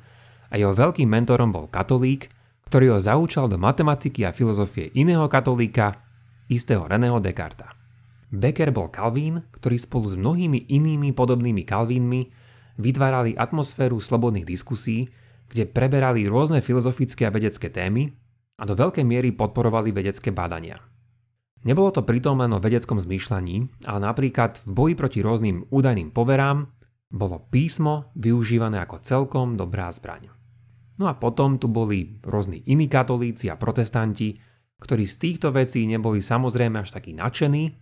a 0.52 0.60
jeho 0.60 0.76
veľkým 0.76 1.08
mentorom 1.08 1.52
bol 1.52 1.72
katolík, 1.72 2.28
ktorý 2.68 2.96
ho 2.96 2.98
zaučal 3.00 3.48
do 3.48 3.56
matematiky 3.56 4.28
a 4.28 4.32
filozofie 4.36 4.92
iného 4.92 5.24
katolíka, 5.28 6.00
istého 6.52 6.84
Reného 6.84 7.16
Descarta. 7.20 7.72
Becker 8.32 8.72
bol 8.72 8.88
Kalvín, 8.88 9.44
ktorý 9.56 9.76
spolu 9.76 10.08
s 10.08 10.16
mnohými 10.16 10.68
inými 10.68 11.12
podobnými 11.12 11.64
Kalvínmi 11.64 12.32
vytvárali 12.80 13.36
atmosféru 13.36 14.00
slobodných 14.00 14.48
diskusí, 14.48 15.12
kde 15.52 15.68
preberali 15.68 16.24
rôzne 16.24 16.64
filozofické 16.64 17.28
a 17.28 17.32
vedecké 17.32 17.68
témy 17.68 18.16
a 18.62 18.64
do 18.64 18.78
veľkej 18.78 19.02
miery 19.02 19.34
podporovali 19.34 19.90
vedecké 19.90 20.30
bádania. 20.30 20.78
Nebolo 21.66 21.90
to 21.90 22.06
pritom 22.06 22.38
len 22.38 22.54
o 22.54 22.62
vedeckom 22.62 23.02
zmýšľaní, 23.02 23.86
ale 23.90 23.98
napríklad 23.98 24.62
v 24.62 24.70
boji 24.70 24.94
proti 24.94 25.18
rôznym 25.18 25.66
údajným 25.70 26.14
poverám 26.14 26.70
bolo 27.10 27.42
písmo 27.50 28.14
využívané 28.14 28.78
ako 28.82 29.02
celkom 29.02 29.58
dobrá 29.58 29.90
zbraň. 29.90 30.30
No 30.98 31.10
a 31.10 31.18
potom 31.18 31.58
tu 31.58 31.66
boli 31.66 32.22
rôzni 32.22 32.62
iní 32.70 32.86
katolíci 32.86 33.50
a 33.50 33.58
protestanti, 33.58 34.38
ktorí 34.78 35.06
z 35.06 35.16
týchto 35.18 35.50
vecí 35.50 35.82
neboli 35.86 36.22
samozrejme 36.22 36.82
až 36.82 36.94
takí 36.94 37.14
nadšení, 37.14 37.74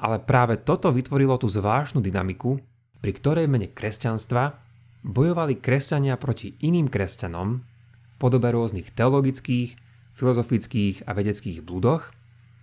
ale 0.00 0.22
práve 0.22 0.62
toto 0.62 0.90
vytvorilo 0.90 1.38
tú 1.38 1.46
zvláštnu 1.50 2.02
dynamiku, 2.02 2.58
pri 3.02 3.12
ktorej 3.14 3.46
mene 3.50 3.70
kresťanstva 3.70 4.58
bojovali 5.06 5.58
kresťania 5.58 6.18
proti 6.18 6.58
iným 6.62 6.90
kresťanom 6.90 7.48
v 7.60 8.14
podobe 8.18 8.48
rôznych 8.52 8.90
teologických, 8.92 9.89
filozofických 10.20 11.08
a 11.08 11.16
vedeckých 11.16 11.64
blúdoch– 11.64 12.04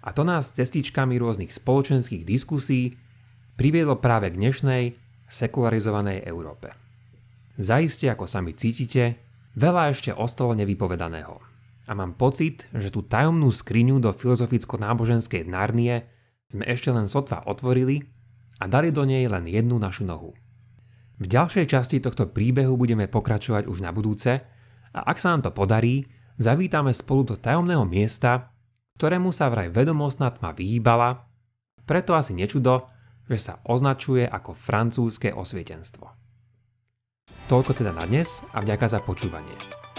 a 0.08 0.16
to 0.16 0.24
nás 0.24 0.56
cestičkami 0.56 1.20
rôznych 1.20 1.52
spoločenských 1.52 2.24
diskusí 2.24 2.96
priviedlo 3.60 4.00
práve 4.00 4.32
k 4.32 4.40
dnešnej 4.40 4.84
sekularizovanej 5.28 6.24
Európe. 6.24 6.72
Zaiste, 7.60 8.08
ako 8.08 8.24
sami 8.24 8.56
cítite, 8.56 9.20
veľa 9.60 9.92
ešte 9.92 10.16
ostalo 10.16 10.56
nevypovedaného. 10.56 11.44
A 11.88 11.92
mám 11.92 12.16
pocit, 12.16 12.72
že 12.72 12.88
tú 12.88 13.04
tajomnú 13.04 13.52
skriňu 13.52 14.00
do 14.00 14.16
filozoficko-náboženskej 14.16 15.44
Narnie 15.44 16.08
sme 16.48 16.64
ešte 16.64 16.88
len 16.96 17.12
sotva 17.12 17.44
otvorili 17.44 18.08
a 18.64 18.72
dali 18.72 18.96
do 18.96 19.04
nej 19.04 19.28
len 19.28 19.44
jednu 19.44 19.76
našu 19.76 20.08
nohu. 20.08 20.32
V 21.20 21.26
ďalšej 21.28 21.66
časti 21.68 21.98
tohto 22.00 22.32
príbehu 22.32 22.80
budeme 22.80 23.12
pokračovať 23.12 23.68
už 23.68 23.84
na 23.84 23.92
budúce 23.92 24.40
a 24.96 25.00
ak 25.04 25.18
sa 25.20 25.36
nám 25.36 25.50
to 25.50 25.52
podarí, 25.52 26.08
zavítame 26.38 26.94
spolu 26.94 27.34
do 27.34 27.36
tajomného 27.36 27.84
miesta, 27.84 28.54
ktorému 28.98 29.34
sa 29.34 29.50
vraj 29.50 29.70
vedomostná 29.70 30.32
tma 30.34 30.54
vyhýbala, 30.54 31.26
preto 31.86 32.16
asi 32.18 32.34
nečudo, 32.34 32.90
že 33.28 33.38
sa 33.38 33.60
označuje 33.68 34.26
ako 34.26 34.54
francúzske 34.56 35.36
osvietenstvo. 35.36 36.08
Toľko 37.48 37.74
teda 37.80 37.96
na 37.96 38.04
dnes 38.08 38.44
a 38.52 38.60
vďaka 38.64 38.88
za 38.88 39.00
počúvanie. 39.04 39.56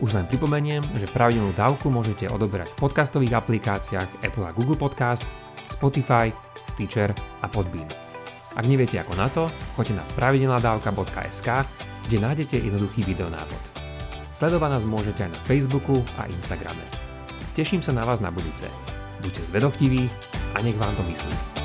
Už 0.00 0.16
len 0.16 0.24
pripomeniem, 0.24 0.80
že 0.96 1.04
pravidelnú 1.12 1.52
dávku 1.52 1.92
môžete 1.92 2.24
odoberať 2.32 2.72
v 2.72 2.88
podcastových 2.88 3.36
aplikáciách 3.36 4.24
Apple 4.24 4.48
a 4.48 4.52
Google 4.56 4.80
Podcast, 4.80 5.28
Spotify, 5.68 6.32
Stitcher 6.64 7.12
a 7.44 7.46
Podbean. 7.46 7.88
Ak 8.56 8.64
neviete 8.64 8.96
ako 8.96 9.12
na 9.14 9.28
to, 9.28 9.52
choďte 9.76 10.00
na 10.00 10.04
pravidelnadavka.sk, 10.16 11.48
kde 12.08 12.16
nájdete 12.16 12.56
jednoduchý 12.64 13.04
videonávod. 13.04 13.60
Sledovať 14.32 14.70
nás 14.72 14.84
môžete 14.88 15.20
aj 15.28 15.36
na 15.36 15.40
Facebooku 15.44 16.00
a 16.16 16.24
Instagrame. 16.32 16.82
Teším 17.52 17.84
sa 17.84 17.92
na 17.92 18.08
vás 18.08 18.24
na 18.24 18.32
budúce. 18.32 18.72
Buďte 19.20 19.52
zvedochtiví 19.52 20.08
a 20.56 20.64
nech 20.64 20.80
vám 20.80 20.96
to 20.96 21.04
myslí. 21.12 21.59